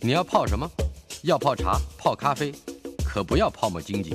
[0.00, 0.70] 你要泡什么？
[1.22, 2.52] 要泡茶、泡咖啡，
[3.04, 4.10] 可不要泡沫经济；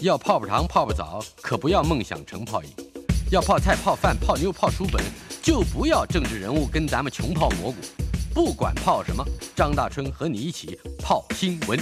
[0.00, 2.70] 要泡泡糖、泡泡澡，可不要梦想成泡影；
[3.30, 5.04] 要泡菜、泡饭、泡妞、泡书本，
[5.42, 7.76] 就不要政治人物跟咱们穷泡蘑菇。
[8.32, 9.22] 不管泡什么，
[9.54, 11.78] 张大春和你一起泡新闻。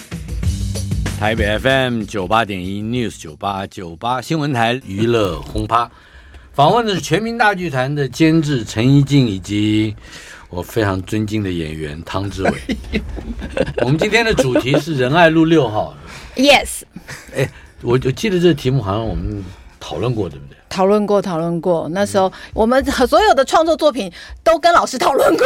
[1.21, 5.89] 台北 FM 九八点一 News 九八九八新闻台娱乐轰趴，
[6.53, 9.95] 访问的是全民大剧团的监制陈怡静以及。
[10.53, 12.53] 我非常尊敬的演员汤志伟。
[13.83, 15.97] 我们今天的主题是仁爱路六号。
[16.37, 16.83] Yes。
[17.35, 17.49] 哎，
[17.81, 19.43] 我我记得这个题目好像我们
[19.83, 20.57] 讨论过，对不对？
[20.69, 21.89] 讨论过，讨论过。
[21.91, 24.11] 那时候我们所有的创作作品
[24.45, 25.45] 都跟老师讨论过。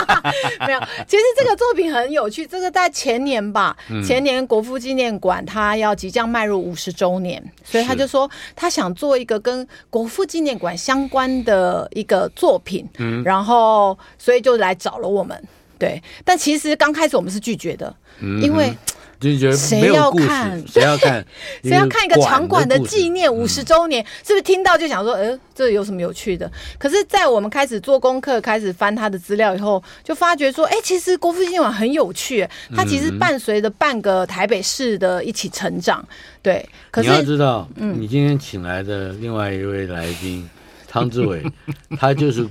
[0.66, 2.46] 没有，其实这个作品很有趣。
[2.46, 12.88] 这个在前年吧，前年国父纪念馆他要即将迈入五十周年，所以他就说他想做一个跟国父纪念馆相关的一个作品。
[12.98, 15.40] 嗯，然后所以就来找了我们。
[15.78, 18.74] 对，但其实刚开始我们是拒绝的，嗯因为。
[19.18, 20.62] 就觉得 谁要看？
[20.66, 21.24] 谁要看？
[21.62, 24.04] 谁要看一个场馆的纪念五十周年？
[24.24, 26.50] 是不是听到就想说，呃，这有什么有趣的？
[26.78, 36.06] 可是，在我们开始做功课、开始翻他的资料以后，就发觉说，哎，其实国父纪念馆很有趣，它其实伴随着半个台北市的一起成长。
[36.42, 40.48] 对，可是你要知道，嗯你今天请来的另外一位来宾。
[40.96, 41.44] 汤志伟，
[42.00, 42.48] 他就是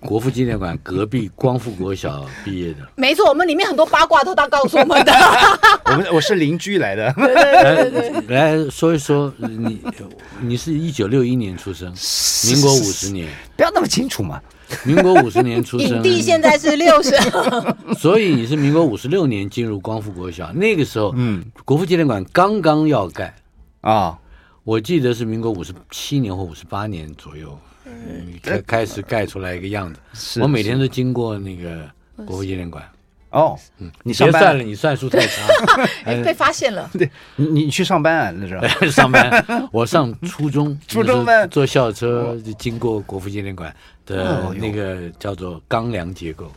[0.00, 2.86] 国父纪念馆隔壁光复国小毕业的。
[2.94, 5.12] 没错，我们里面很多八卦都他告诉我们的。
[5.86, 7.10] 我们我是邻居来的。
[7.14, 9.80] 对对对对，来说一说你，
[10.42, 11.90] 你是一九六一年出生，
[12.44, 14.38] 民国五十年，不要那么清楚嘛。
[14.84, 17.16] 民国五十年出生，影帝现在是六十，
[17.96, 23.32] 所以你是民国五十六年进入光复国小，那个时候，嗯，国父纪念馆刚刚要盖
[23.80, 24.18] 啊，
[24.64, 27.56] 我记得是民国五十七年或五十八年左右。
[27.86, 30.00] 嗯，开开始盖出来一个样子。
[30.12, 31.88] 是我每天都经过那个
[32.26, 32.84] 国父纪念馆。
[33.30, 35.84] 哦，嗯，你别算了，你算数太差，
[36.24, 36.88] 被发现了。
[36.94, 38.34] 对，你你去上班啊？
[38.34, 43.74] 那时候 上班， 我上初中，初中班坐校车就经过国父纪念馆
[44.06, 46.50] 的那个叫做钢梁结构。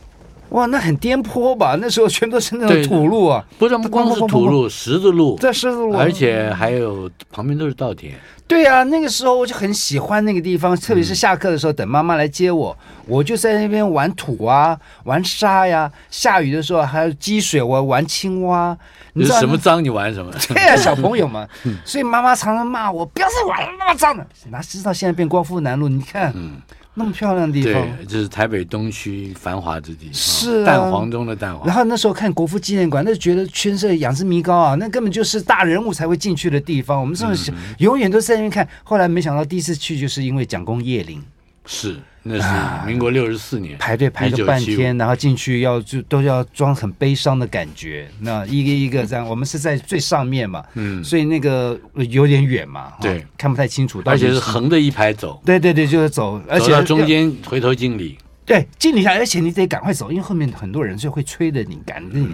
[0.50, 1.76] 哇，那很颠簸吧？
[1.80, 8.14] 那时候全都是那种土路啊，不是光是土路，石子路，在石子路，而且还有旁边都是稻田。
[8.48, 15.88] 对呀、啊，那个时候我就很喜欢那个地方，特别是下课的时候，等妈妈来接我，嗯、我就在那边玩土啊，玩沙呀。
[16.10, 18.76] 下雨的时候还有积水，我玩青蛙。
[19.12, 20.32] 你什么脏你玩什么？
[20.52, 21.46] 对呀、啊， 小朋友嘛。
[21.84, 24.26] 所以妈妈常常骂我，不要再玩那么脏的。
[24.50, 26.32] 哪知道现在变光复南路，你看。
[26.34, 26.60] 嗯
[26.94, 31.66] 那么漂亮的地方，对，就是台北东区繁华之地，是、啊、蛋黄中的蛋黄。
[31.66, 37.00] 然后那时候看国父纪念馆，那觉得圈色仰之弥高啊，那根本就是大人物才会进去的地方。
[37.00, 41.22] 我们这种小、嗯、永远都在那边看，后来没想到第一次去，就是因为蒋公谒陵。
[41.64, 41.96] 是。
[42.22, 49.26] 那是民国六十四年，排队排个半天，然后进去要就都要装很悲伤的感觉，那一个一个这样。
[49.26, 54.02] 我们是在最上面嘛，嗯，所以那个有点远嘛，对，看不太清楚。
[54.04, 62.28] 而且是横着一排走，对对对，就是走，而且中间回头敬礼，对，敬礼下，而且你得赶快走，因为后面很多人就会催着你赶着你，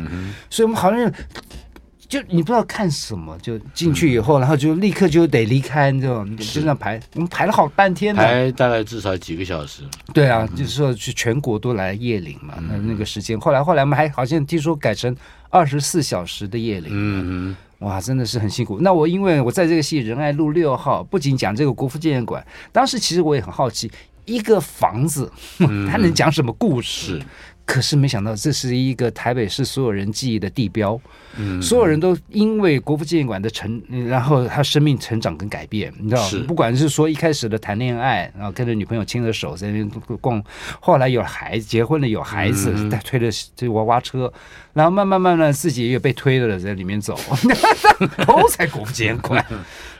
[0.51, 1.13] 所以我们好像。
[2.09, 6.37] 就你不知道看什么，就进去以后，嗯、然后就立刻就得离开，你知道吗？
[6.39, 9.83] 就那样排，我们排了好半天呢，排大概至少几个小时。
[10.15, 15.15] 对啊，嗯、就是说去全国都来夜领嘛，那、嗯、那个时间，后来后来我们还好像听说改成
[15.51, 16.91] 二十四小时的夜领。
[16.93, 18.79] 嗯嗯，哇，真的是很辛苦。
[18.81, 23.91] 那我因为我在这个戏仁爱路六号，不仅讲这个国父纪念馆，当时其实我也很好奇，
[24.25, 25.31] 一个房子
[25.91, 27.19] 它能讲什么故事？
[27.19, 27.27] 嗯
[27.67, 30.97] 可是没想到，这是一个台北市所有人记忆的地标。
[31.39, 39.89] 嗯，所有人都因为国父纪念馆的成，然后他生命成长跟改变，你知道，不管是说一开始的谈恋爱，然后跟着女朋友牵着手在那边
[40.21, 40.43] 逛，
[40.81, 44.33] 后来有孩子，结婚了有孩子，再、嗯、推着这娃娃车，
[44.73, 47.19] 然后慢慢慢慢自己也被推着了在里面走，
[48.27, 49.45] 都在国父纪念馆。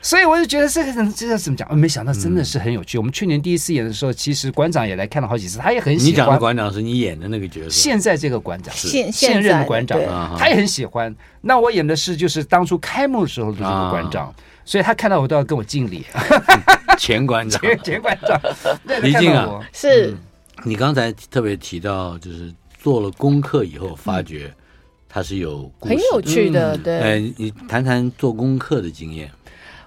[0.01, 1.77] 所以我就觉得这个人这个怎么讲？
[1.77, 2.97] 没想到真的是很有趣。
[2.97, 6.11] 嗯、我们去年第一次演的时候，其实馆长也来看了好几次，他也很喜欢。
[6.11, 7.69] 你讲的馆长是你演的那个角色？
[7.69, 9.99] 现在这个馆长，现现任的馆长，
[10.37, 11.13] 他也很喜欢。
[11.41, 14.35] 那我演的是就是当初开幕的时候的这个馆长，啊、
[14.65, 16.05] 所以他看到我都要跟我敬礼。
[16.97, 18.41] 前馆长，前 前馆长，
[19.01, 20.17] 李静啊，是、嗯。
[20.63, 24.51] 你刚才特别提到，就是做了功课以后，发觉
[25.07, 26.75] 他是有故事很有趣的。
[26.77, 29.31] 对，哎，你谈谈做功课的经验。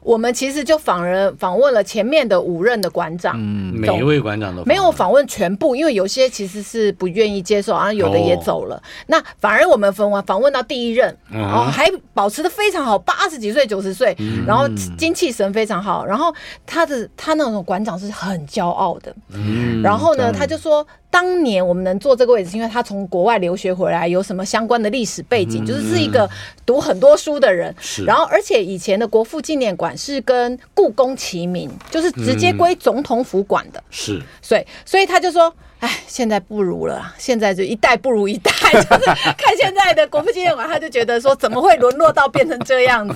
[0.02, 8.76] 我们其实就访人访问了前面的五任的馆长，嗯，每一位馆长都没有访问全部，因为有些其实是不愿意接受，然后有的也走了。
[8.76, 14.16] 哦、那反而我们访问访问到第一任，然后、嗯、还保持的非常好，八十几岁、九十岁，
[14.46, 16.04] 然后精气神非常好。
[16.04, 16.34] 然后
[16.66, 20.86] 他的他那种馆长是很骄傲的，嗯，然后呢，他就说。
[21.12, 26.30] 当年我们能坐这个位置，是因为他从国外留学回来，有什么相关的历史背景，嗯、就是是一个
[26.64, 27.74] 读很多书的人。
[27.80, 33.82] 是，然后而且以前的国父纪念馆是跟故宫齐名，就是直接归总统府管的。
[33.90, 35.54] 是，所以所以他就说。
[35.80, 39.04] 哎，现在不如了，现在就一代不如一代， 就是
[39.38, 43.14] 看现在的国父纪念馆，他就觉得说怎么会沦落到变成这样子？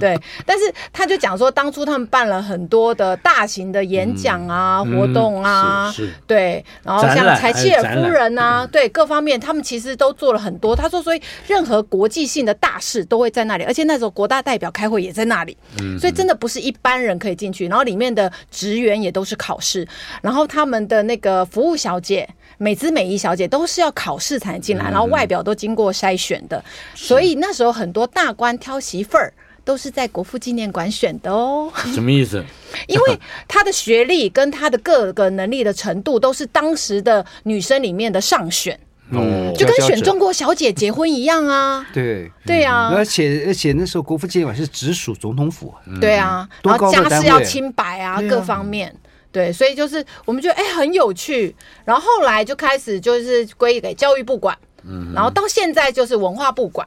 [0.00, 5.94] 对，但是他就讲说，当初他们办了很多的大型的演讲啊、活动啊，
[6.26, 10.74] 对，然后像柴契尔夫人啊，对，各方面他们其实都做了很多。
[10.74, 15.54] 他说，所以任何国际性的大事都会在那里，而且那时候国大代表开会也在那里，
[16.00, 17.68] 所以真的不是一般人可以进去。
[17.68, 19.86] 然后里面的职员也都是考试，
[20.22, 21.97] 然后他们的那个服务小。
[22.00, 22.28] 姐，
[22.58, 26.62] 美姿美仪小姐都是要考试才能进来，然后外表都经过筛选的，
[26.94, 29.32] 所以那时候很多大官挑媳妇儿
[29.64, 31.70] 都是在国父纪念馆选的哦。
[31.92, 32.42] 什么意思？
[32.88, 38.78] 因为她的学历跟她的各个能力的程度都是当时的女生里面的上选，
[39.12, 41.86] 哦，就跟选中国小姐结婚一样啊。
[41.92, 42.30] 对。
[42.46, 48.94] 对啊，而且而且那时候国父纪念馆是直属总统府，对啊，然后家世要清白啊，各方面。
[49.38, 51.54] 对，所以就是我们觉得哎很有趣，
[51.84, 56.84] 然后后来就开始就是归给教育部管，嗯，然后到现在就是文化部管，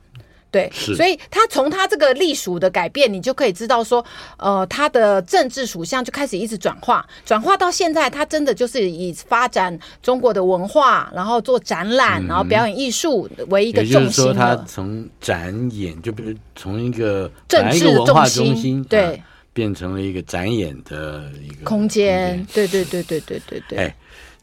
[0.51, 4.03] 对，是所以他从他这个隶属的改变，你就可以知道说，
[4.35, 14.01] 呃，他的政治属相就开始一直转化，转化到现在，他真的就是以发展中国的文化，然后做展览，然后表演艺术为一个重心。
[14.01, 19.23] 也就是说，他从展演，就比如从一个政治文化中心，对。
[19.53, 23.79] 变成了一个展演的一个空间，对对对对对对对。
[23.79, 23.95] 哎，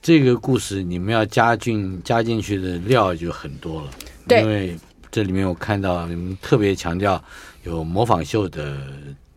[0.03, 3.91] 这个故事你们要加进加进去的料就很多了，
[4.27, 4.77] 对，因为
[5.11, 7.23] 这里面我看到你们特别强调
[7.63, 8.77] 有模仿秀的，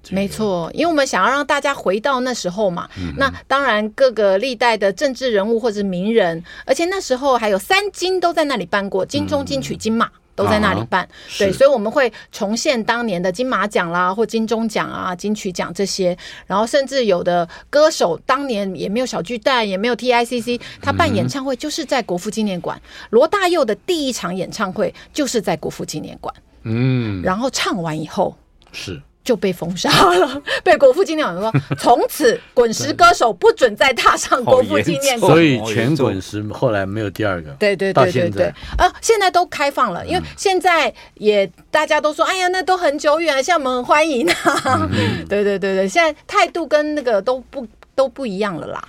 [0.09, 2.89] 没错，因为我们想要让大家回到那时候嘛。
[2.97, 10.07] 嗯、那当然各个历代的政治人物或者名人，而且那时候还有三金都在那里办过金钟、金曲、金马。
[10.07, 16.17] 嗯都在那里办，啊、对，所以我们会重现当年的金马奖啦，或金钟奖啊、金曲奖这些，
[16.47, 22.81] 然后甚至有的歌手当年也没有小巨蛋，也没有 TICC，他办演唱会就是在国父纪念馆。
[23.09, 26.33] 罗、嗯、大佑的第一场演唱会就是在国父纪念馆，
[26.63, 28.35] 嗯，然后唱完以后
[28.71, 29.01] 是。
[29.23, 35.31] 就被封杀了， 被国父纪念馆说从此滚石歌手不准再踏上国父纪念馆。
[35.31, 37.51] 所以全滚石后来没有第二个。
[37.59, 38.45] 对对对对对，
[38.77, 44.89] 啊，现在都开放了，因为现在也大家都说，哎呀，那都很久远，现在我们很欢迎啊。
[45.29, 48.83] 对对对对，现在态度跟那个都不都不一样了啦。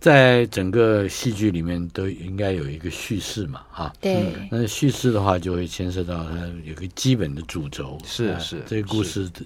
[0.00, 3.92] 在整个戏剧里面都应该有一个叙事嘛，哈。
[4.00, 4.32] 对。
[4.50, 7.98] 那叙事的话就会牵涉到它有个基本的主轴。
[8.04, 8.62] 是是。
[8.66, 9.42] 这个故事的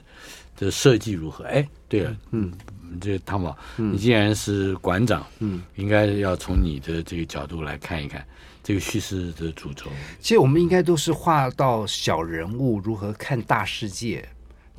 [0.57, 1.45] 的设计如何？
[1.45, 2.53] 哎，对了，嗯，
[3.01, 8.23] 这个汤宝，你既然是馆长，嗯，应该要从你的这个角度来看一看
[8.63, 9.87] 这个叙事的主轴。
[10.21, 14.29] 其实我们应该都是画到小人物如何看大世界。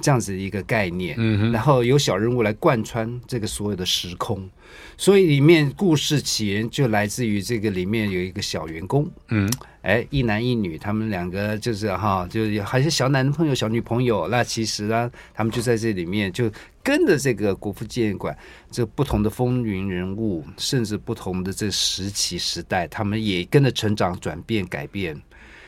[0.02, 4.50] 这样子的一个概念，嗯哼，然后由小人物来贯穿这个所有的时空，
[4.98, 9.50] 所以里面故事起源就来自于这个里面有一个小员工，嗯，
[9.82, 16.52] 哎，一男一女，他们两个就是哈，就是还是小男朋友、小女朋友，那其实呢，他们就在这里面就
[16.82, 18.36] 跟着这个国父纪念馆，
[18.72, 25.22] 这不同的风云人物，甚至不同的这时期时代，他们也跟着成长、转变、改变。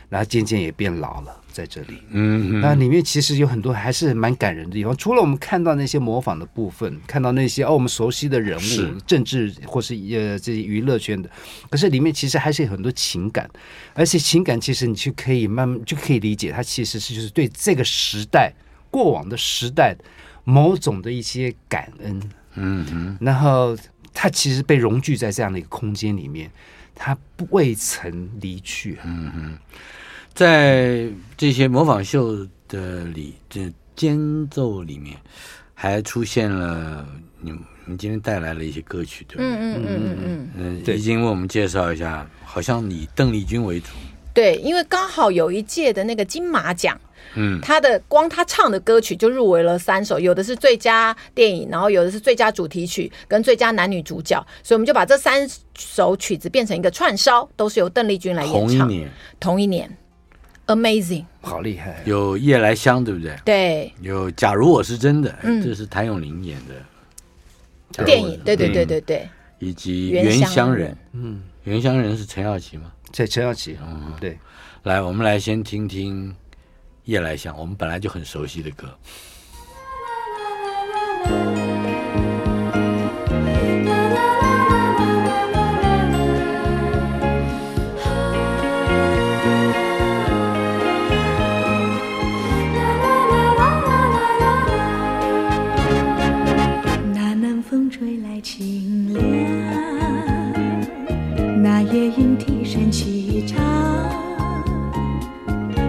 [0.10, 4.95] 然后渐渐也变老了，在这里，嗯哼，那里面其实有很多还是蛮感人的地方。
[4.95, 11.30] 除了我们看到那些模仿的部分，看到那些哦我们熟悉的人物，政治或是呃这些娱乐圈的，
[11.69, 13.50] 可是里面其实还是有很多情感，
[13.94, 18.54] 而且情感其实你就可以慢慢就可以理解，它其实是就是对这个时代
[18.92, 19.95] 过往的时代
[20.44, 22.21] 某种的一些感恩，
[22.54, 23.76] 嗯哼，然后
[24.14, 26.52] 它其实被融聚在这样的一个空间里面，
[26.94, 27.18] 它
[27.50, 29.57] 未曾离去，嗯哼。
[30.35, 35.15] 在这些模仿秀的里，这间奏里面，
[35.73, 37.07] 还出现了
[37.39, 39.47] 你们你们今天带来了一些歌曲，对不对？
[39.47, 40.18] 嗯嗯嗯
[40.57, 40.95] 嗯嗯。
[40.95, 43.87] 已经为我们介绍一下，好像以邓丽君为主。
[44.33, 46.99] 对，因为刚好有一届的那个金马奖，
[47.35, 58.61] 嗯，他的光他唱的歌曲就入围了三首，有的是最佳电影，然后有的是最佳主题曲跟最佳男女主角，所以我们就把这三首曲子变成一个串烧，都是由邓丽君来演唱。
[58.61, 59.97] 同一年，同一年。
[60.68, 62.02] amazing，好厉害。
[62.06, 63.36] 有夜来香，对不对？
[63.45, 65.62] 对，有假如我是真的，嗯。
[65.62, 68.04] 这是谭咏麟演的。
[68.04, 69.30] 电影，对对对对对，
[69.60, 72.92] 以及原乡人，嗯，原乡人是陈耀琪吗？
[73.14, 74.38] 对陈耀琪，嗯，对。
[74.84, 76.36] 来，我们来先听听
[77.06, 78.88] 夜来香，我们本来就很熟悉的歌。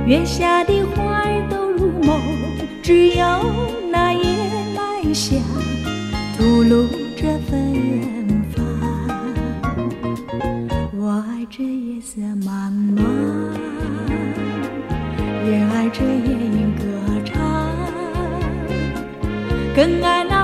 [0.06, 2.20] 月下的花儿都入梦，
[2.80, 3.24] 只有
[3.90, 4.22] 那夜
[4.76, 5.36] 来香
[6.38, 6.86] 吐露
[7.16, 8.64] 着芬芳。
[10.96, 13.02] 我爱这夜色茫茫，
[15.44, 16.84] 也爱这夜莺歌
[17.24, 17.34] 唱，
[19.74, 20.35] 更爱那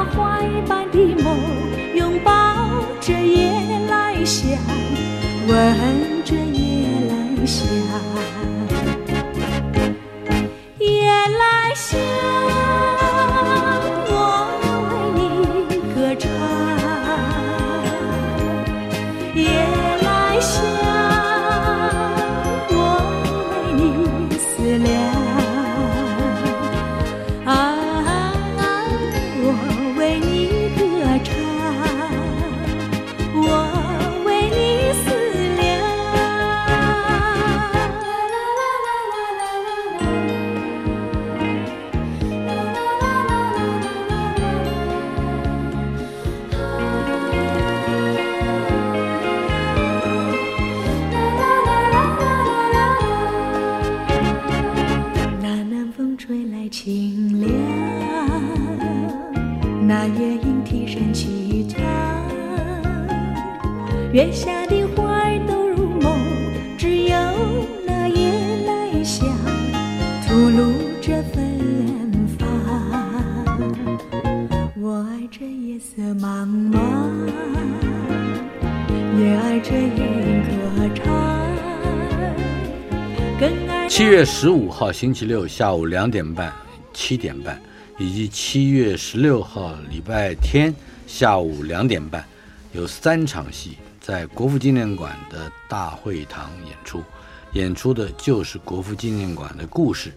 [83.94, 86.50] 七月十五号星期六下午两点半、
[86.94, 87.61] 七点半，
[87.99, 90.75] 以及七月十六号礼拜天
[91.06, 92.25] 下午两点半，
[92.72, 93.76] 有三场戏。
[94.00, 97.04] 在国父纪念馆的大会堂演出，
[97.52, 100.11] 演出的就是国父纪念馆的故事。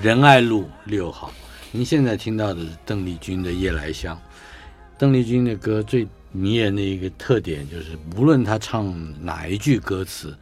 [0.00, 1.30] 仁爱路六号，
[1.72, 4.16] 您现在听到的是邓丽君的《夜来香》。
[4.96, 10.34] 邓丽君的歌最迷人的一个特点就是，无论她唱哪一句歌词，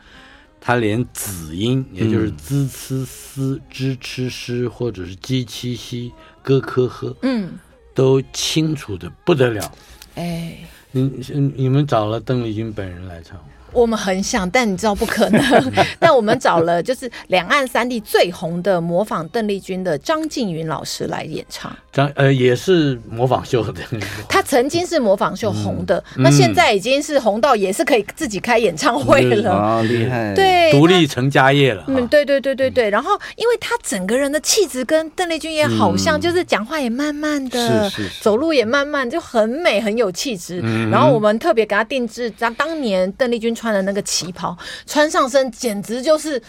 [0.64, 6.12] 她连子音，也就是滋、呲、丝、支、吃、诗，或者是鸡、七、西、
[6.44, 7.58] 咯、科、呵，嗯，
[7.92, 9.74] 都清楚的不得了。
[10.14, 10.58] 哎。
[10.94, 11.10] 你
[11.56, 13.40] 你们找了邓丽君本人来唱？
[13.72, 15.72] 我们很想，但你知道不可能。
[15.98, 21.74] 但我们找了就是两岸三地最红的模仿邓丽君的张静云老师来演唱。
[21.90, 23.82] 张呃也是模仿秀的，
[24.28, 30.34] 他曾经是模仿秀红的，嗯、那现在已经是红到也是可以自己开演唱会了，啊厉害！
[30.34, 31.84] 对，独立成家业了。
[31.88, 32.88] 嗯，对对对对对。
[32.88, 40.60] 然后，因为他整个人的气质跟邓丽君也好像，嗯、就是讲话也慢慢的，是是是走路也慢慢，就很美，很有气质。
[40.62, 46.42] 嗯、然后我们特别给他定制，当当年邓丽君穿的那个旗袍，穿上身简直就是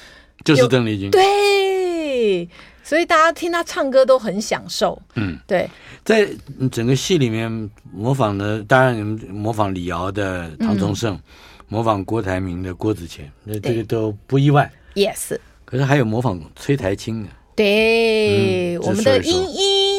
[0.43, 1.11] 就是邓丽君。
[1.11, 2.49] 对。
[2.85, 5.69] 所以大家听她唱歌都很享受，嗯，对，
[6.03, 6.27] 在
[6.69, 7.49] 整个戏里面
[7.93, 8.93] 模仿的，当然
[9.29, 11.21] 模仿李敖的唐宗盛，嗯、
[11.69, 14.69] 模仿郭台铭的郭子乾，那这个都不意外。
[14.95, 19.92] Yes，可是还有模仿崔苔菁的，对，嗯、我们的英英。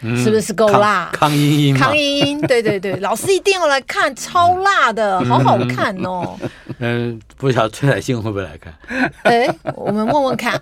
[0.00, 1.10] 是不是够辣？
[1.12, 6.38] 康英英，康英英，对对对， 老师一定要来看，超辣的，好好看哦。
[6.78, 8.72] 嗯，不晓得崔彩杏会不会来看？
[9.24, 10.60] 哎，我们问问看。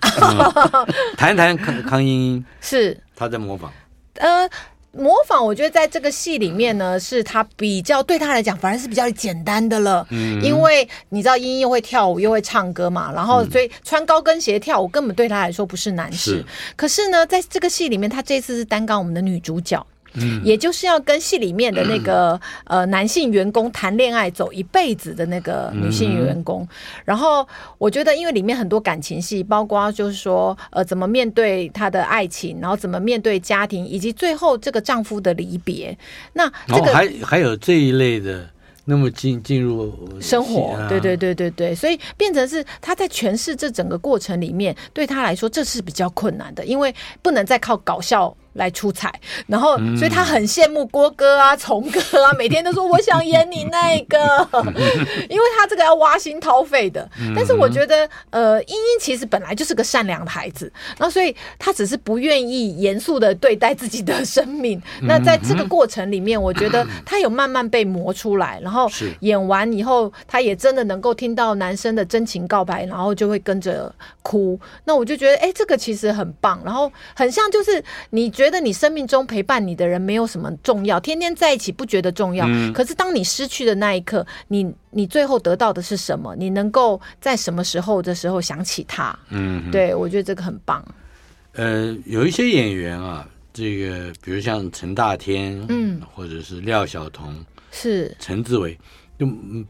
[1.17, 3.71] 谈一谈康康英英，是他在模仿。
[4.15, 4.49] 呃。
[4.97, 10.05] 模仿，我觉得在这个戏里面呢，是他比较对他来讲，反而是比较简单的了。
[10.09, 16.37] 嗯，因为你知道，英英又会跳舞，又会唱歌嘛，然后所以穿高跟鞋跳舞根本对他来说不是难事。
[16.37, 16.45] 是。
[16.75, 19.85] 可是呢，在这个戏里面，他这次是担纲我们的女主角。
[20.19, 26.67] 嗯，也就是要跟戏里面的那个呃男性员工谈恋爱走一辈子的那个女性员工，
[27.05, 27.47] 然后
[27.77, 35.97] 我觉得因为里面很多感情戏，包括就是说呃怎么面对她的爱情，然后怎么面对家庭，以及最后这个丈夫的离别，
[36.33, 38.49] 那这个还还有这一类的
[38.85, 40.87] 那么进进入生活，啊。
[40.87, 49.11] 对对对对对，所以变成是他在诠释这整个过程里面，对他来说这是比较困难的，因为不能再靠搞笑来出彩，
[49.47, 54.17] 然后所以他很羡慕郭哥啊、崇哥啊，每天都说我想演你那个，
[55.29, 57.09] 因为他这个要挖心掏肺的。
[57.35, 64.81] 但是我觉得，呃，英英其实本来就是个善良的孩子，然后所以他只是不愿意严肃的对待自己的生命。
[65.03, 68.89] 那在这个过程里面，我觉得他有慢慢被磨出来，然后
[69.21, 74.59] 演完以后，他也真的能够听到男生的真情告白，然后就会跟着哭。
[74.83, 78.46] 那我就觉得，哎，这个其实很棒，然后很像就是你觉得。
[78.47, 82.45] 觉得你生命中陪伴你的人没有什么重要，天天在一起不觉得重要。
[82.47, 86.33] 嗯、可是当你失去的那一刻，你你最后得到的是什么？
[86.37, 89.13] 你能够在什么时候的时候想起他？
[89.31, 90.81] 嗯，对，我觉得这个很棒。
[91.55, 97.35] 呃，有一些演员啊，这个比如像陈大天，嗯，或者是廖晓彤，
[97.71, 98.79] 是陈志伟，
[99.19, 99.27] 就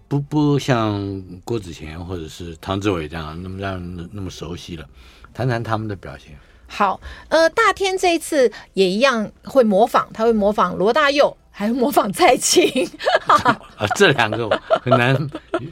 [0.07, 4.87] 不不像郭子乾或者是汤志伟这样那么让人那么熟悉了。
[5.33, 6.37] 谈谈他们的表现。
[6.67, 12.87] 好，呃，大天这一次也一样会模仿，他会模仿罗大佑，还会模仿蔡琴。
[13.25, 14.49] 啊，这两个
[14.83, 15.15] 很难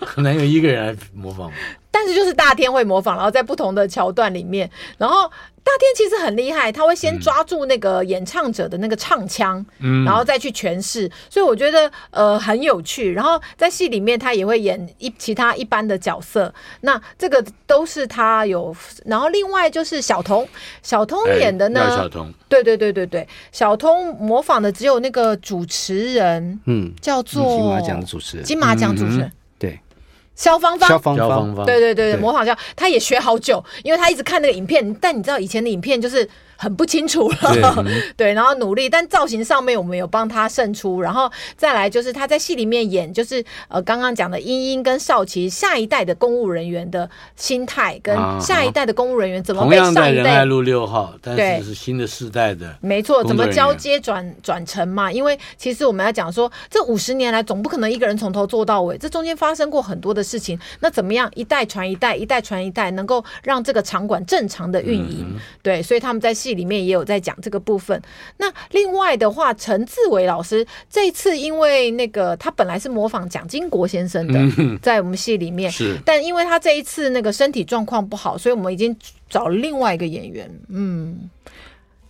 [0.01, 1.51] 很难有一个人来模仿。
[1.95, 5.31] 但是就是大天会模仿，然后在不同的桥段里面，然后。
[5.65, 13.11] 大天其实很厉害，他会先抓住那个演唱者的那个唱腔，嗯，然后再去诠释，所以我觉得呃很有趣。
[13.13, 18.75] 然后在戏里面他也会演一其他一般的角色，那这个都是他有。
[19.05, 20.47] 然后另外就是小童，
[20.83, 29.21] 小童演的呢，哎、小童，对对对对对，小童模仿的只有那个主持人，嗯，叫做金马奖的主持人，金马奖主持人。
[29.21, 29.31] 嗯
[30.35, 31.15] 萧芳芳，肖芳
[31.55, 36.27] 芳，对对对对，模仿肖，他也学好久，因为他一直看那个影片，但你知道以前的影片就是。
[36.57, 37.85] 很不清楚了，
[38.15, 55.11] 对，然后努力，但造型上面我们有帮他胜出，然后再来就是他在戏里面演，就是呃刚刚讲的英英跟少奇下一代的公务人员的心态，跟下一代的公务人员怎么被上一代，仁爱路六号，但是是新的世代的，没错，怎么交接转转成嘛？
[55.11, 65.25] 因为其实我们要讲说，这五十年来总不可能一个人从头做到尾，这中间发生过很多的事情，那怎么样一代传一代，一代传一代，能够让这个场馆正常的运营？
[65.33, 66.33] 嗯、对，所以他们在。
[66.45, 67.99] 戏里面也有在讲这个部分。
[68.37, 78.95] 那另外的话，陈志伟老师这一次因为那个他本来是模仿蒋经国先生的，在我们戏里面是，但因为他这一次那个身体状况不好，所以我们已经
[79.27, 80.47] 找了另外一个演员。
[80.69, 81.27] 嗯，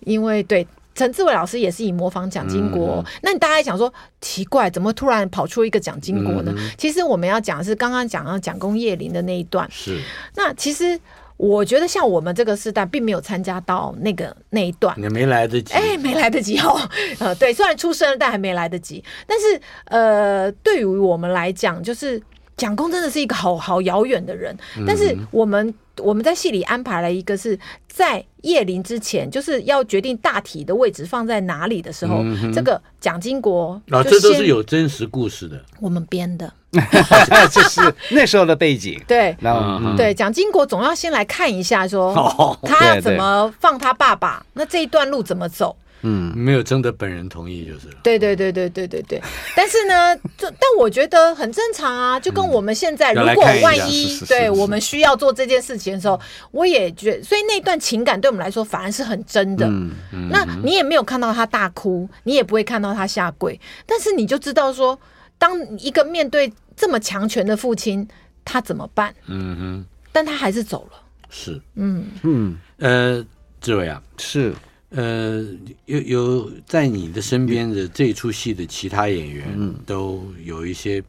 [0.01, 6.53] 因为对陈志伟老师也是以模仿蒋经国，那你大家想说奇怪，怎么突然跑出一个蒋经国呢？
[6.77, 9.65] 其实我们要讲的是刚刚讲到蒋公叶林的那一段。
[9.71, 10.01] 是，
[10.35, 10.99] 那其实。
[11.37, 15.73] 我觉得像我们这个时代，并没有参加到那个那一段，也没来得及。
[15.73, 16.79] 哎，没来得及哦。
[17.19, 19.03] 呃，对，虽然出生了，但还没来得及。
[19.27, 22.21] 但是，呃，对于我们来讲，就是
[22.55, 24.55] 蒋公真的是一个好好遥远的人。
[24.87, 25.73] 但是我们。
[25.97, 36.51] 我们在戏里安排了一个是在叶灵之前，就是要决定大体的位置放在哪里的时候，嗯、这个蒋经国啊，这都是有真实故事的，我们编的，
[37.51, 37.81] 这是
[38.11, 39.01] 那时候的背景。
[39.07, 45.75] 对，然后、嗯、对，蒋经国总要先来看一下说，说他要怎么放他爸爸，那这一段路怎么走。
[46.01, 47.95] 嗯，没有征得本人同意就是了。
[48.03, 49.21] 对对对对对对对。
[49.55, 56.19] 但是呢，就但我觉得很正常啊，就跟我们现在，如果万一对我们需要做这件事情的时候，
[56.51, 59.65] 我也觉得，所以那段情感对我们来说反而是很真的。
[59.67, 60.29] 嗯嗯。
[60.29, 64.99] 那你也没有看到他大哭，你也不会看到他下跪，但是你就知道说，
[65.37, 68.07] 当一个面对这么强权的父亲，
[68.43, 69.13] 他怎么办？
[69.27, 69.85] 嗯哼。
[70.11, 71.01] 但他还是走了。
[71.29, 71.59] 是。
[71.73, 72.57] 嗯嗯。
[72.77, 73.25] 呃，
[73.59, 74.53] 志伟啊，是。
[74.89, 75.43] 呃，
[75.85, 81.03] 有有在你的身边的这出戏的其他演员，都有一些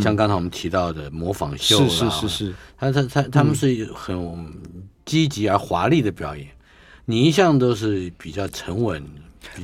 [0.00, 4.52] 像刚才我们提到的模仿秀，是是是是，他他他他们是很
[5.04, 6.46] 积极而华丽的表演，
[7.04, 9.02] 你一向都是比较沉稳。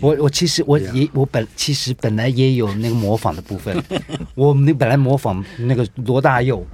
[0.01, 3.77] 我我其实我也我本其实本来也有那个模仿的部分，
[4.35, 6.65] 我那本来模仿那个罗大佑，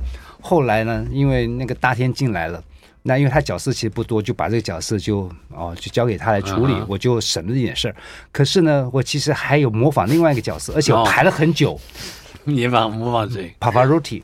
[0.41, 2.62] 后来呢，因为那个大天进来了。
[3.09, 7.97] 那因为他角色其实不多，就把这个角色就哦就交给他来处理，我就省了一点事儿。
[8.31, 11.81] 可是呢，我其实还有模仿另外一个角色，而且我排了很久。
[12.44, 14.23] 你把模仿谁？Pavarotti。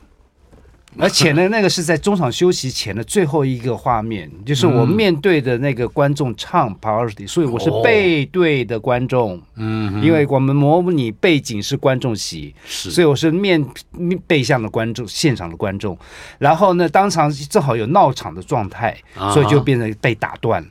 [0.97, 9.41] 而且呢，那个是在中场休息前的最后一个画面，就是我面对的那个观众唱 Pavarotti，所以我是背对的观众。
[9.55, 15.97] 嗯，因为我们模拟背景是观众席，是，所以我是面面背向的观众，现场的观众。
[16.37, 18.95] 然后呢，当场正好有闹场的状态，
[19.33, 20.65] 所以就变成被打断。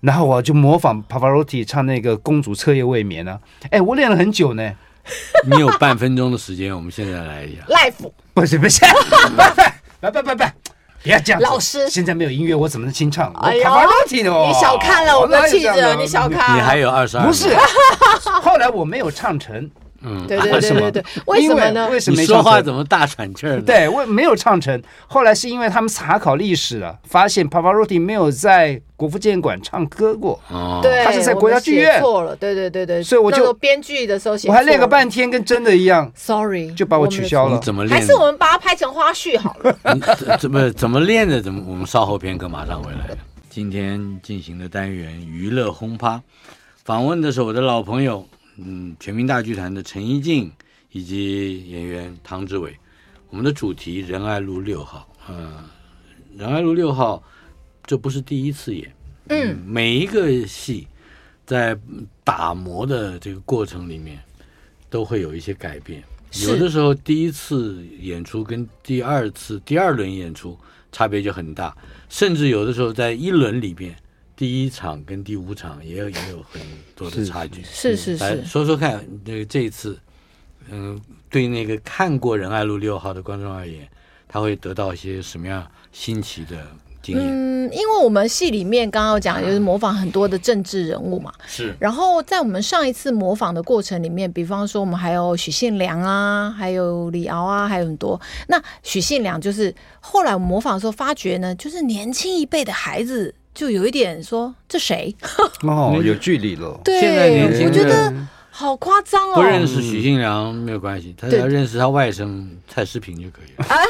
[0.00, 3.40] 然后我就模仿 Pavarotti 唱那个《公主彻夜未眠》呢。
[3.70, 4.72] 哎，我练了很久呢。
[5.46, 7.62] 你有半分钟的时间，我们现在来一下。
[7.68, 10.44] life 不是不是，不 不不不不，
[11.04, 11.40] 要这样。
[11.40, 13.32] 老师现在没有音乐，我怎么能清唱？
[13.40, 16.56] 哎呦我卡巴洛蒂的哦你小看了我们的气质，你小看。
[16.56, 17.56] 你还有二十二，不是，
[18.42, 19.70] 后来我没有唱成，
[20.04, 21.98] 嗯，对 对为什么对对对，为什么呢为？
[21.98, 22.42] 什么你说？
[22.42, 24.80] 话怎么大喘气儿？，对，为没有唱成。
[25.06, 37.54] 后来是因为他们查考历史了，发现 Pavarotti 没有在国父纪念馆唱歌过，哦，对，他是在国家剧院错了，对对对对，所以我就编剧的时候写，我还练个半天，跟真的一样，，sorry，就把我取消了。
[37.54, 37.98] 你怎么练？
[37.98, 39.74] 还是我们把它拍成花絮好了。
[40.38, 41.40] 怎么怎么练的？
[41.40, 41.62] 怎么？
[41.66, 43.16] 我们稍后片刻马上回来。
[43.48, 46.20] 今天进行的单元娱乐轰趴，
[46.84, 50.50] 访问的是我的老朋友，嗯，全民大剧团的陈一静
[50.92, 52.76] 以及演员唐志伟。
[53.30, 55.64] 我们的主题仁爱路六号，嗯，
[56.36, 57.20] 仁爱路六号，
[57.84, 58.94] 这不是第一次演，
[59.28, 60.86] 嗯，每一个戏
[61.44, 61.76] 在
[62.22, 64.22] 打磨的这个过程里面，
[64.88, 66.00] 都会有一些改变。
[66.42, 70.56] 有的时候第一次演出跟第二次、第二轮演出
[70.92, 71.76] 差别就很大，
[72.08, 73.96] 甚至有的时候在一轮里边，
[74.36, 76.60] 第一场跟第五场也有也有很
[76.96, 77.62] 多的差距。
[77.62, 79.98] 是是来是，说说看，那个这一次，
[80.70, 83.88] 嗯，对那个看过仁爱路六号的观众而言，
[84.26, 86.56] 他会得到一些什么样新奇的
[87.00, 87.24] 经验？
[87.30, 91.32] 嗯，因为我们戏里面刚刚讲，就是模仿很多的政治人物嘛。
[91.46, 98.20] 是然后在我们上一次模仿的过程里面，比方说我们还有许信良啊，还有李敖啊，还有很多。
[98.48, 105.14] 那许信良就是后来我们模仿的时候发觉呢，就是年轻一辈的孩子就有一点说这谁？
[105.62, 106.80] 哦，有距离了。
[106.84, 108.12] 对，现在年轻人我觉得
[108.50, 109.34] 好夸张哦。
[109.36, 113.66] 不认识许信良没有关系，他只要认识他外甥蔡诗平就可以了。
[113.66, 113.80] 啊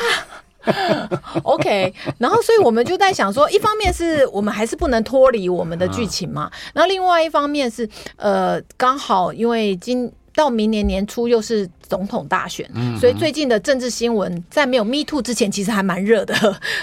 [1.44, 12.68] OK，然后所以我们就在想说，一方面是我们还是不能脱离我们的剧情嘛，然后另外一方面是呃，刚好因为今到明年年初又是总统大选，
[12.98, 16.34] 所以最近的政治新闻在没有 Me Too 之前其实还蛮热的，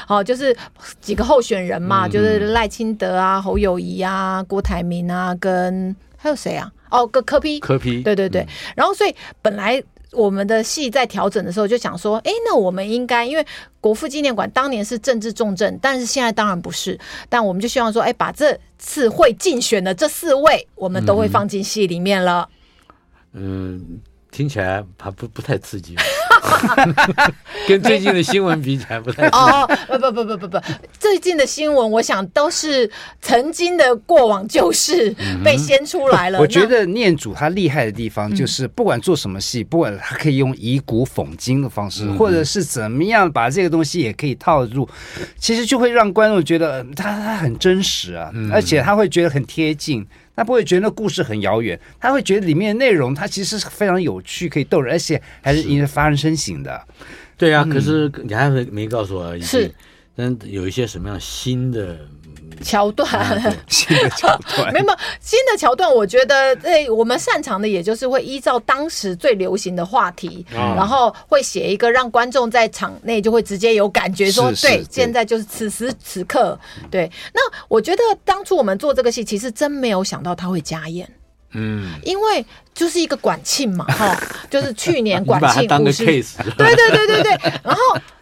[0.08, 0.56] 哦，就是
[1.02, 6.72] 几个候选人嘛，就是赖清德啊、侯友谊啊、郭台铭啊，跟还有谁啊？
[6.90, 13.46] 哦，个柯批柯批对对对，然后所以本来我们的戏在调整的时候就想说，哎，那我们应该因为
[13.80, 16.98] 国父纪念馆当年是政治重镇，但是现在当然不是，
[17.30, 22.48] 但我们就希望说，哎，把这次会竞选的这四位，我们都会放进戏里面了。
[22.50, 22.56] 嗯，
[24.32, 25.94] 听起来还不不太刺激，
[27.68, 29.38] 跟最近的新闻比起来不太刺激。
[29.38, 30.58] 哦，不不不不不不，
[30.98, 32.90] 最近的新闻，我想都是
[33.22, 35.14] 曾经的过往旧事
[35.44, 36.40] 被掀出来了。
[36.40, 44.88] 我觉得念祖他厉害的地方就是，不管做什么戏，不管他可以用以古讽今的方式，或者是怎么样把这个东西也可以套入，
[45.38, 50.08] 其实就会让观众觉得他他很真实啊，而且他会觉得很贴近。
[50.42, 56.84] 他不会觉得那故事很遥远，他会觉得里面的内容他其实是非常有趣，可以逗人，而且还是引人发人深省的。
[57.38, 59.72] 对啊，可是你还没没告诉我，是，
[60.16, 62.00] 但有一些什么样新的
[62.64, 63.08] 桥段。
[63.68, 64.72] 新的桥段。
[64.74, 64.86] 没有
[65.20, 76.60] 新的桥段，我觉得诶，我们擅长的也就是会依照当时最流行的话题，然后会写一个让观众在场内就会直接有感觉说，对，现在就是此时此刻，
[76.90, 77.10] 对。
[77.34, 81.10] 那我觉得当初我们做这个戏，其实真没有想到他会加演，
[81.54, 84.18] 嗯，因为就是一个管庆嘛，哈，
[84.50, 85.68] 就是去年 你馆庆
[86.58, 87.82] 对对对对对，然后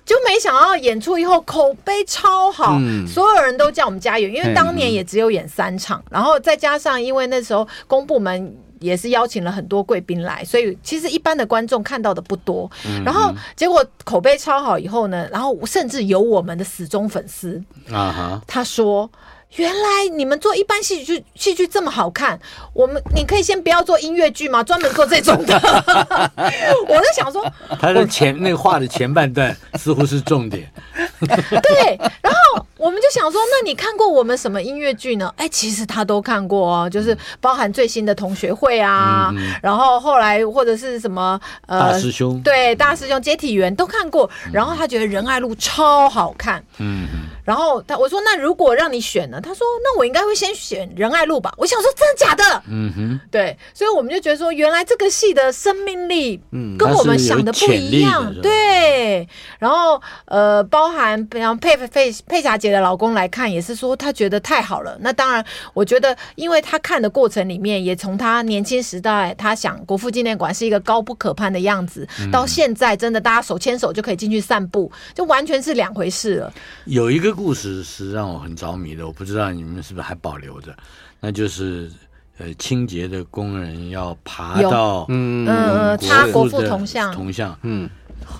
[0.10, 12.68] 就没想到演出以后口碑超好，嗯所有人都叫我们加油，因为当年也只有演三场，然后再加上因为那时候公部门也是邀请了很多贵宾来，所以其实一般的观众看到的不多。
[13.06, 19.08] 然后结果口碑超好以后呢，然后甚至有我们的死忠粉丝，啊哈，他说。
[19.56, 22.40] 原来你们做一般戏剧戏剧这么好看，
[22.74, 24.64] 我们你可以先不要做音乐剧吗？
[24.64, 25.56] 专门做这种的。
[26.88, 27.44] 我在想说，
[27.80, 30.72] 他的前那个话的前半段 似乎是重点，
[31.20, 35.34] 对，然后我们就想说，那你看过我们什么音乐剧呢？
[35.36, 39.34] 哎，其实他都看过哦，就是包含最新的同学会啊，
[39.64, 47.08] 然后后来或者是什么呃大师兄，对，大师兄接体员都看过，然后他觉得仁爱路超好看，嗯，
[47.50, 49.42] 然后他我说那如果让你选呢？
[49.42, 51.52] 他说那我应该会先选仁爱路吧。
[51.58, 52.64] 我想说真的假的？
[52.68, 58.32] 嗯哼，对，所以我们就觉得说，原来这个戏的生命力，嗯跟我们想的不一样。
[58.44, 64.96] 对，然后呃，包含比方佩佩佩霞姐的老公来看，也是说他觉得太好了。
[65.02, 76.54] 那当然，我觉得因为他看的过程里面，也从他年轻时代，他想国父纪念馆是一个高不可攀的样子，嗯到现在真的大家手牵手就可以进去散步，就完全是两回事了。
[76.86, 80.76] 有一个故事是让我很着迷的，我不知道你们是不是还保留着，
[81.22, 81.90] 那就是
[82.38, 85.98] 呃清洁的工人要爬到嗯嗯
[86.34, 87.14] 国国父铜像。
[87.14, 87.90] 铜像，嗯，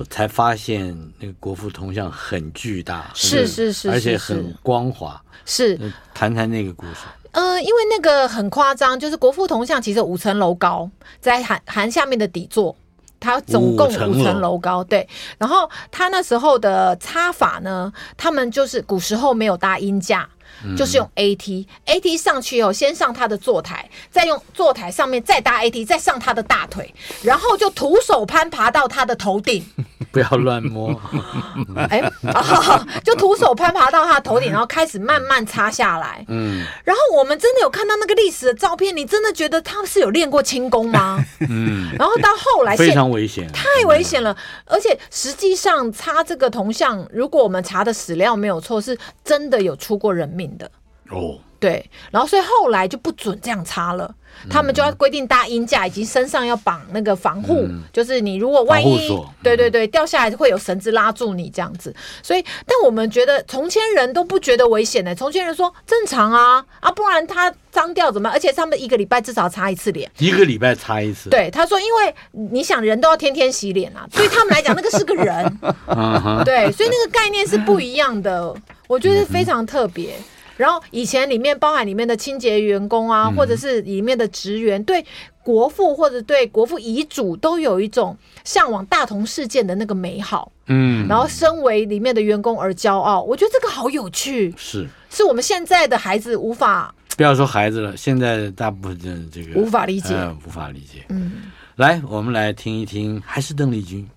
[0.10, 5.22] 才发现那个国父铜像很巨大，是是是而且很光滑。
[5.46, 5.78] 是。
[5.80, 7.06] 呃谈谈那个故事。
[7.32, 12.76] 呃，因为那个很夸张，就是国父铜像其实五层楼高，在含含下面的底座，
[13.20, 14.84] 它总共五层楼高。
[14.84, 20.28] 对，然后它那时候的插法呢，他们就是古时候没有搭音架。
[20.76, 29.66] 就是用 AT，AT 上去以后，先上他的坐台，再用坐台上面再搭 AT，再上他的大腿，然后就徒手攀爬到他的头顶。
[30.12, 31.00] 不要乱摸，
[31.90, 32.00] 哎、
[32.34, 36.26] 啊， 就徒手攀爬到他的头顶，然后开始慢慢擦下来。
[36.28, 41.24] 嗯然后我们真的有看到那个历史的照片，你真的觉得他是有练过轻功吗？
[41.48, 50.70] 嗯，然后到后来非常危险，太危险了，而且实际上擦这个铜像，如果我们查的史料没有错，是真的有出过人命的。
[51.12, 51.38] 哦。
[51.60, 54.10] 对，然后所以后来就不准这样擦了，
[54.50, 59.10] 他们就要规定搭鹰架，以及身上要绑那个防护，嗯就是你如果万一
[59.44, 61.94] 对对对掉下来会有绳子拉住你这样子。
[62.24, 68.34] 所以，但我们觉得从前人都不觉得危险呢、从前人说正常啊啊，不然他脏掉怎么办？
[68.34, 70.10] 而且他们一个礼拜至少擦一次脸。
[70.18, 72.16] 一个礼拜擦一次，，对，他说，因为
[72.52, 75.58] 你想人都要天天洗脸啊， 对他们来讲那个是个人，
[76.46, 78.54] 对，所以那个概念是不一样的，
[78.88, 80.14] 我觉得非常特别。
[80.60, 85.06] 然后以前里面包含里面的清洁员工啊，或者是里面的职员，对
[85.42, 93.22] 国父或者对国父遗嘱都有一种向往大同世界的那个美好，嗯，然后身为里面的员工而骄傲。
[93.22, 100.14] 我觉得这个好有趣，是是我们现在的孩子无法不要说孩子了，现在大部分的这个无法理解。
[100.14, 101.06] 呃无法理解。
[101.08, 101.44] 嗯，
[101.78, 104.04] 来，我们来听一听，还是邓丽君，《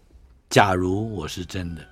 [0.50, 1.82] 假如我是真的》。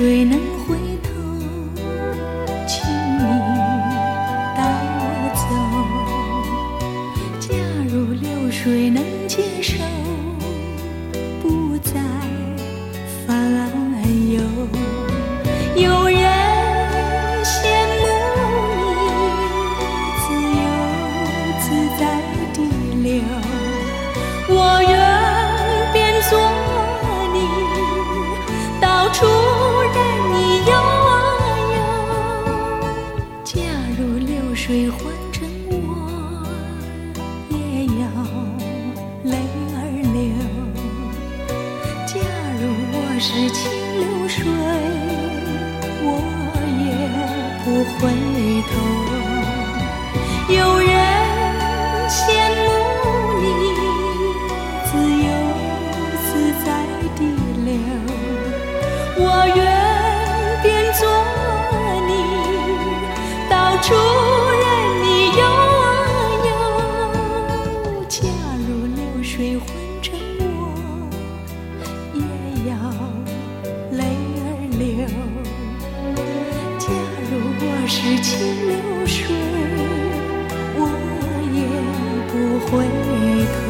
[0.00, 0.49] 流水
[78.02, 79.26] 是清流水，
[80.74, 80.88] 我
[81.52, 81.60] 也
[82.30, 82.88] 不回
[83.44, 83.60] 头。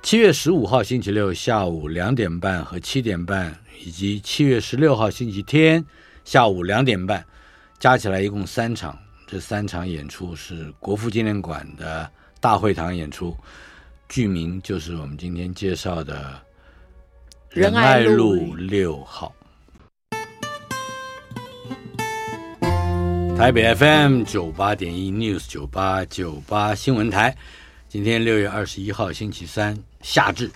[0.00, 5.84] 七月十五号星期六下午两点半和七点半，以及七月十六号星期天
[6.24, 7.26] 下午两点半，
[7.80, 8.96] 加起来一共三场，
[9.30, 12.10] 这三场演出是国父纪念馆的
[12.40, 13.36] 大会堂演出，
[14.08, 16.40] 剧名就是我们今天介绍的
[17.50, 19.30] 仁爱路六号。
[23.36, 27.36] 台北 FM 九八点一 News 九八九八新闻台，
[27.86, 30.50] 今天六月二十一号星期三，夏至，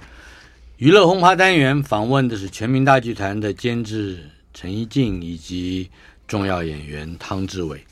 [0.79, 5.91] 娱乐轰趴单元访问的是全民大剧团的监制陈一静以及
[6.27, 7.85] 重要演员汤志伟，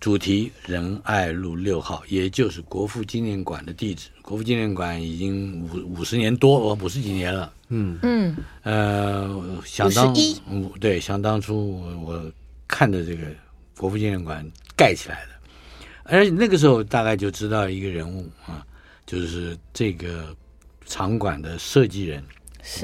[0.00, 4.08] 主题仁爱路六号，也就是国父纪念馆的地址。
[4.22, 7.52] 国父纪念馆已经五五十年多，五十几年了。
[7.68, 10.12] 嗯嗯，呃，想当
[10.50, 12.32] 五对，想当初我我
[12.66, 13.24] 看的这个。
[13.76, 15.30] 国父纪念馆盖起来的，
[16.02, 18.62] 而且那个时候大概就知道一个人物啊，
[19.06, 20.36] 就是这个
[20.84, 22.22] 场馆的设计人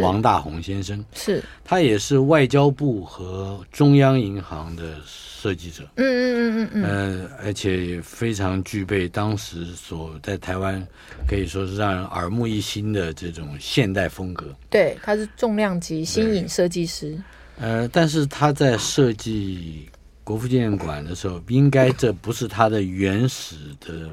[0.01, 1.43] 王大闳先生，是。
[1.65, 10.87] 他也是外交部和中央银行的设计者，嗯嗯嗯嗯嗯，呃，而且也非常具备当时所在台湾
[11.29, 14.55] 可以说是让人耳目一新的这种现代风格。
[14.71, 17.21] 对，他是重量级新颖设计师，
[17.59, 19.89] 呃，但是他在设计。
[20.27, 24.11] 国父纪念馆的时候，应该这不是他的原始的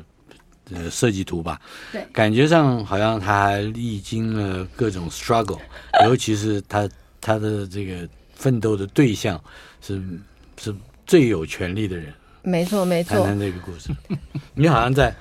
[0.72, 1.60] 呃设计图吧？
[1.92, 5.60] 对，感觉上好像他还历经了各种 struggle，
[6.06, 9.42] 尤其是他他的这个奋斗的对象
[9.82, 10.02] 是
[10.60, 10.74] 是
[11.06, 12.14] 最有权利的人。
[12.46, 13.16] 没错，没错。
[13.16, 13.90] 谈谈这个故事，
[14.54, 15.16] 你好像在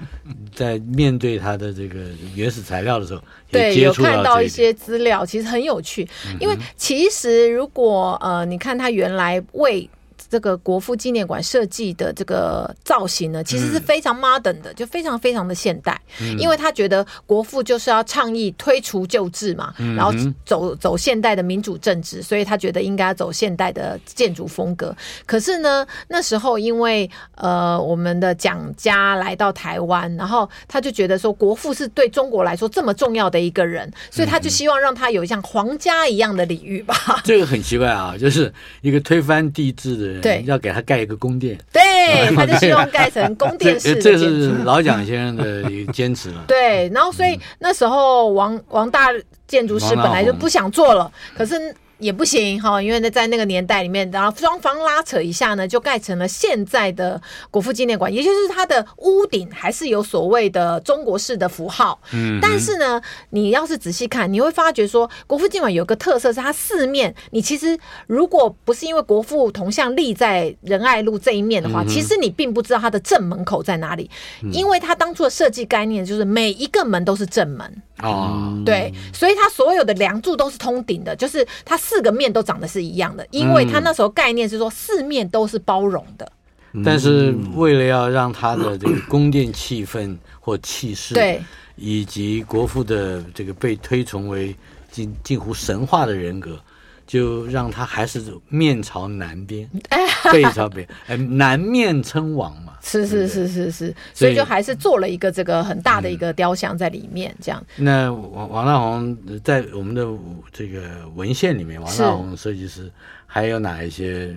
[0.52, 6.02] 在面对他的这个原始材料的时候，对，有看到一些资料，其实很有趣。
[6.26, 9.88] 嗯、因为其实如果呃，你看他原来为
[10.32, 16.00] 这个国父纪念馆设计的这个造型呢，其实是非常 modern 的，嗯、就非常非常的现代。
[16.22, 20.10] 嗯、因为他觉得国父就是要倡议推除旧制嘛，嗯、然后
[20.46, 24.96] 走走现代的民主政治，所以他觉得应该走现代的建筑风格。
[25.26, 37.20] 可是呢，那时候因为呃我们的蒋家来到台湾，然后他就觉得说国父是对中国来说这么重要的一个人，所以他就希望让他有像皇家一样的礼遇吧。
[37.22, 40.21] 这个很奇怪啊，就是一个推翻帝制的人。
[40.22, 41.82] 对，要给他盖一个宫殿，对，
[42.34, 44.00] 他就希望盖成宫殿式的。
[44.00, 46.44] 这是老蒋先生的一个坚持嘛。
[46.48, 49.08] 对，然后所以那时候王王大
[49.46, 51.74] 建筑师本来就不想做了，可是。
[52.02, 62.00] 也不行哈，因为呢，在那个年代里面，然后双方拉扯一下呢，就盖成了现在的国父纪念馆，也就是它的屋顶还是有所谓的中国式的符号。
[62.12, 74.10] 嗯，但是呢，你要是仔细看，你会发觉说，国父纪念馆有个特色是它四面，你其实如果不是因为国父铜像立在仁爱路这一面的话，嗯、其实你并不知道它的正门口在哪里，
[74.42, 77.82] 嗯、因为它当初的设计概念就是每一个门都是正门。
[78.02, 86.32] 哦，对，所以它所有的梁柱都是通顶的，就是它四个面都长得是一样的，因为他那时候概念是说四面都是包容的。
[86.72, 91.38] 嗯、但是为了要让他的这个宫殿气氛或气势，对，
[91.76, 94.56] 以及国父的这个被推崇为
[94.90, 96.58] 近近乎神话的人格。
[97.06, 99.68] 就让他还是面朝南边，
[100.32, 102.72] 背朝北，哎，南面称王嘛。
[102.84, 107.64] 是是是是是，所以就还是做了一个这个很大的一个雕像在里面，这样。
[107.76, 110.04] 那王王大红在我们的
[110.52, 112.90] 这个文献里面，王大红设计师
[113.24, 114.34] 还有哪一些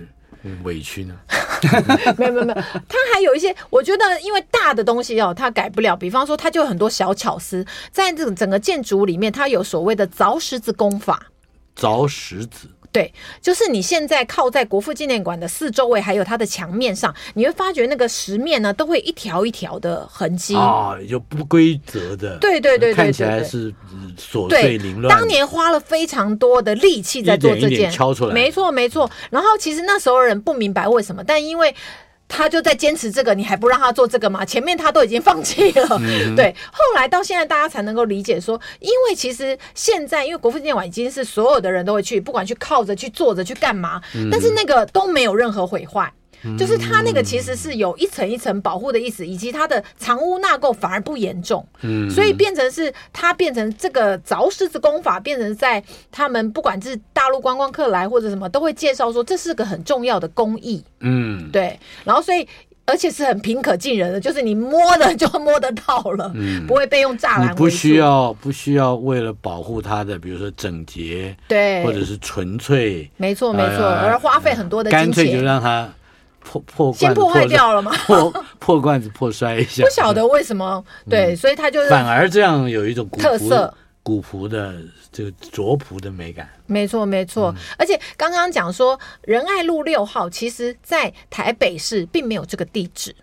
[0.62, 1.16] 委屈呢？
[1.88, 5.96] 没有没有没有，他还有一些，我觉得因为大的东西哦，他改不了。
[5.96, 11.20] 比方说，他就有很多小巧思，在这种整个建筑里面，他有所谓的凿石子工法。
[11.78, 13.12] 凿石子，对，
[13.42, 23.70] 就是你现在靠在国父纪念馆的四周围，还有它的墙面上，你会发觉那个石面呢，都会一条一条的痕迹啊，就不规则的，对对对对，看起来是
[24.18, 25.14] 琐碎凌乱。
[25.14, 29.10] 当年花了非常多的力气在做这件，一点一点敲出来，没错没错。
[29.30, 31.74] 然后其实那时候人不明白为什么，但因为。
[32.28, 34.44] 他就在坚持这个，你还不让他做这个吗？
[34.44, 36.54] 前面他都已经放弃了，嗯、 对。
[36.72, 46.12] 后来到现在，大家才能够理解说，因为其实现在，因为国父纪念馆已经是所有的人都会去，不管去靠着、去坐着、去干嘛，嗯、但是那个都没有任何毁坏。
[46.58, 55.82] 就是它那个其实是有一层一层保护的意思，以及它的藏污纳垢反而不严重，嗯，所以变成是它变成这个凿石子功法，变成在
[56.12, 62.46] 他们不管是大陆观光客来或者什么，都会介绍说这是个很重要的工艺，嗯，对，然后所以
[62.84, 75.88] 而且是很平可近人的，就是你摸的就摸得到了，嗯，不会被用栅栏，不需要不需要为了保护它的，比如说整洁，对，或者是纯粹，没错没错，而花费很多的金钱，干脆就让它。
[76.46, 77.90] 破破先破坏掉了吗？
[78.06, 80.82] 破破罐子破摔一下， 不晓得为什么。
[81.10, 84.76] 对，所以他就是反而这样有一种特色，古朴的
[85.10, 86.48] 这个拙朴的美感。
[86.66, 87.52] 没错，没错。
[87.76, 93.14] 而且刚刚讲说仁爱路六号，其实在台北市并没有这个地址。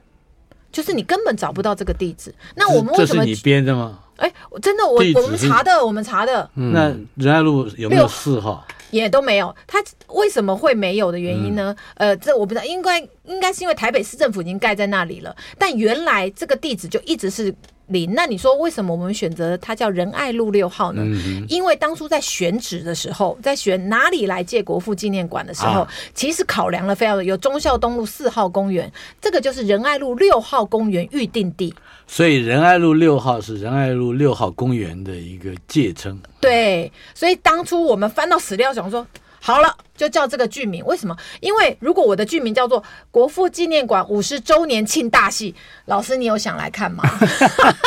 [0.71, 2.33] 就是你根本找不到这个地址。
[2.55, 3.23] 那我们为什么？
[3.23, 3.99] 这是你编的吗？
[4.17, 6.49] 哎，真的，我我们查的，我们查的。
[6.55, 8.65] 那仁爱路有没有四号？
[9.01, 9.55] 也都没有。
[9.67, 11.75] 它为什么会没有的原因呢？
[11.95, 15.35] 嗯、呃，这我不知道，应该应该是因为台北市政府已经盖在那里了。
[15.57, 17.53] 但原来这个地址就一直是。
[17.87, 21.01] 零，那你说为什么我们选择它叫仁爱路六号呢？
[21.03, 31.73] 嗯、因为当初在选址的时候，在选哪里来借国父纪念馆的时候，啊、其实考量了非常多，有忠孝东路四号公园，这个就是仁爱路六号公园预定地。
[32.07, 36.19] 所以仁爱路六号是仁爱路六号公园的一个界称。
[36.39, 39.05] 对，所以当初我们翻到史料，想说。
[39.45, 40.85] 好了，就叫这个剧名。
[40.85, 41.13] 为什么？
[41.41, 42.81] 因为如果我的剧名叫做
[43.11, 45.51] 《国父纪念馆五十周年庆大戏》，
[45.83, 47.03] 老师，你有想来看吗？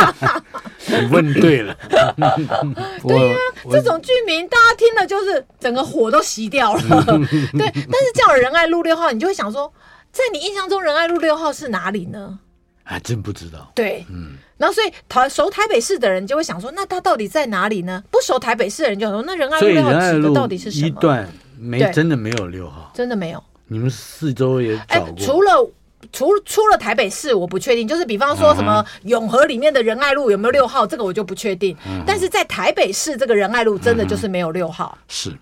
[0.85, 1.75] 你问对了。
[3.09, 3.41] 对呀、啊，
[3.71, 6.83] 这种剧名大家听了就是整个火都熄掉了。
[7.57, 9.73] 对，但是叫仁爱路六号，你就会想说，
[10.13, 12.39] 在你印象中仁爱路六号是哪里呢？
[12.85, 13.73] 还真不知道。
[13.75, 14.37] 对，嗯。
[14.59, 18.05] 然后，所以台熟台北市的人就会想说，那它到底在哪里呢？
[18.11, 20.87] 不熟台北市的人就说，那仁爱路六号指的到底是什么？
[20.87, 21.27] 一段
[21.59, 23.43] 没真的没有六号，真的没有。
[23.67, 25.17] 你们四周也找过？
[25.19, 25.71] 除了
[26.13, 27.87] 除除了台北市，我不确定。
[27.89, 31.77] 就是比方说什么永和里面的仁爱路有没有六号，这个我就不确定。
[32.07, 34.97] 但是在台北市这个仁爱路，真的就是没有六号。
[35.09, 35.37] 是，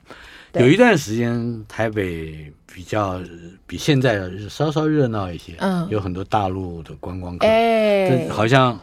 [0.55, 3.21] 有一段时间台北比较
[3.67, 8.79] 比现在稍稍热闹一些，嗯，有很多大陆的观光客，哎，好像。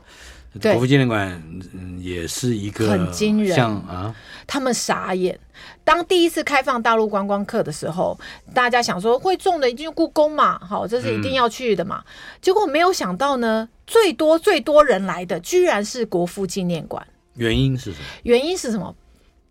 [0.59, 1.41] 国父纪念馆
[1.99, 4.13] 也是一个很惊人，像啊，
[4.45, 5.39] 他们傻眼。
[5.83, 8.19] 当第一次开放大陆观光客的时候，
[8.53, 12.03] 大家想说会中的一定是故宫嘛，好，这是一定要去的嘛。
[12.05, 17.05] 嗯、结果没有想到呢，最多最多人来的居然是国父纪念馆。
[17.35, 18.05] 原因是什么？
[18.23, 18.93] 原因是什么？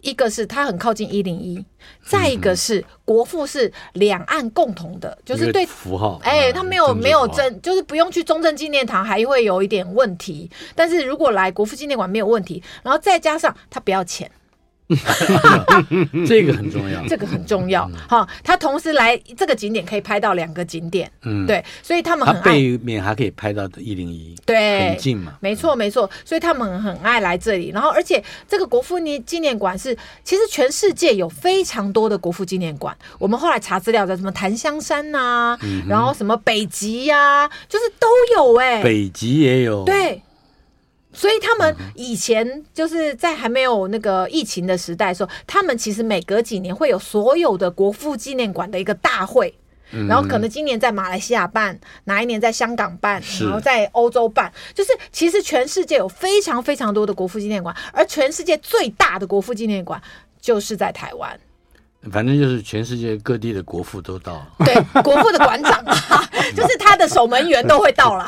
[0.03, 1.65] 一个是它很靠近一零一，
[2.05, 14.31] 再一个是国父是两岸共同的，嗯、就是对符号，哎，他没有没有真，就是不用去中正纪念堂还会有一点问题，但是如果来国父纪念馆没有问题，然后再加上他不要钱。
[16.27, 17.89] 这个很重要， 这个很重要。
[18.09, 22.43] 哈，他同时来这个景点可以拍到两个景点，嗯，对，所以他们很爱。
[22.43, 25.35] 背面还可以拍到一零一，对，很近嘛。
[25.41, 27.71] 没错，没错，所以他们很爱来这里。
[27.71, 32.97] 然后，而且这个国父纪念馆是，其实全世界有非常多的国父纪念馆。
[33.19, 35.57] 我们后来查资料，在什么檀香山呐，
[35.89, 40.21] 然后什么北极呀，就是都有哎，北极也有，对。
[41.13, 49.53] 所以他们以前就是在还没有那个疫情的时代的时候，他们其实每隔几年会有所有的国父纪念馆的一个大会，
[50.09, 60.01] 然后可能今年在马来西亚办，哪一年在香港办，然后在欧洲办，就是其实全世界有非常非常多的国父纪念馆，而全世界最大的国父纪念馆
[60.41, 61.39] 就是在台湾。
[62.11, 65.85] 反正就是全世界各地的国父都到了，对，国父的馆长，
[66.57, 68.27] 就是他的守门员都会到了，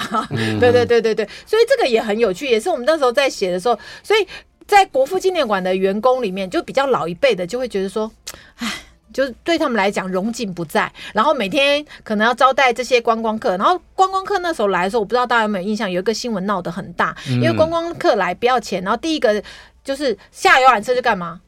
[0.61, 4.27] 对对对对对，所以这个也很有趣，也是我们那时候在写的时候，所以
[4.67, 8.11] 在国父纪念馆的员工里面，就比较老一辈的就会觉得说，
[8.57, 8.73] 唉，
[9.13, 19.43] 就是对他们来讲荣景不在，然后每天可能要招待这些观光客，然后观光客那时候来的时候，我不知道大家有没有印象，有一个新闻闹得很大，因为观光客来不要钱，然后第一个
[19.85, 21.41] 就是下游览车就干嘛？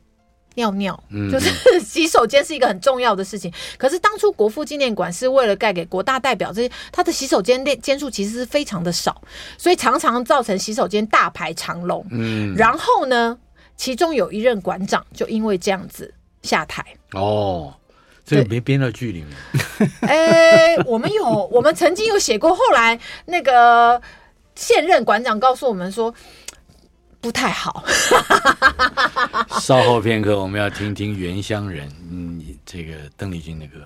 [0.55, 1.51] 尿尿，嗯就是
[1.85, 3.51] 洗手间是一个很重要的事情。
[3.51, 9.21] 嗯、可是当初国父纪念馆是为了盖给国大代表这些，他的洗手间间数其实是非常的少，
[9.59, 12.07] 所以常常造成洗手间大排长龙。
[12.11, 13.37] 嗯，然后呢，
[13.77, 16.85] 其中有一任馆长就因为这样子下台。
[17.13, 17.75] 哦，
[18.25, 19.91] 这个没编到剧里面。
[20.03, 24.01] 哎、欸， 我们有，我们曾经有写过，后来那个
[24.55, 26.15] 现任馆长告诉我们说。
[27.25, 27.83] 不太好。
[29.63, 33.79] 稍后片刻，我们要听听《原乡人》，嗯，这个邓丽君的歌。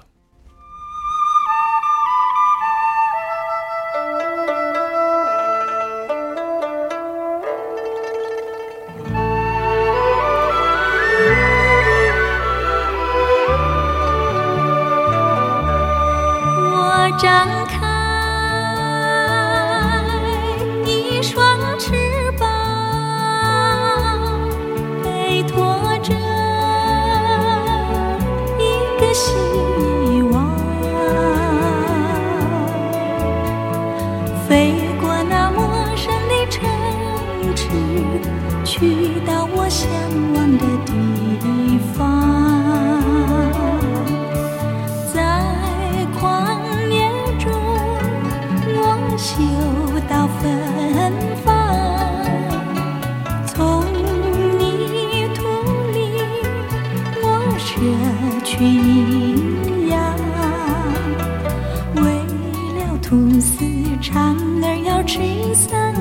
[58.44, 59.96] 去阴阳，
[61.94, 62.02] 为
[62.74, 63.64] 了吐丝
[64.02, 65.20] 嬅儿要吃
[65.54, 65.94] 桑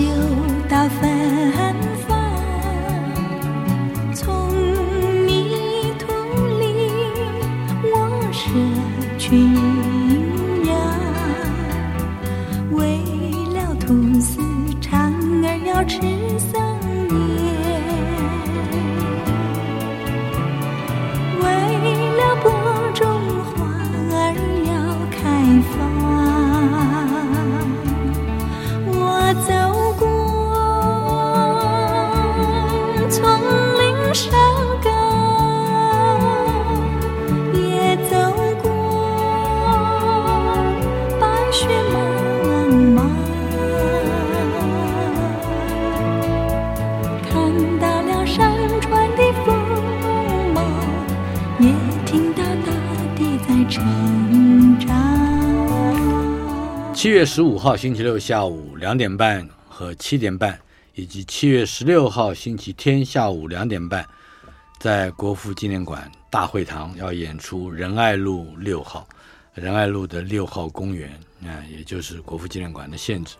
[0.00, 0.06] 就
[0.68, 1.29] 到分
[57.20, 60.58] 月十五号星期六下午两点半和七点半，
[60.94, 64.08] 以及七月十六号星期天下午两点半，
[64.78, 69.06] 在国父纪念馆大会堂要演出仁爱路六号，
[69.52, 71.10] 仁爱路的六号公园
[71.44, 73.34] 啊，也就是国父纪念馆的限制。